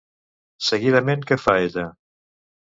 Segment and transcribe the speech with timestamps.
[0.69, 1.87] Seguidament, què fa ella?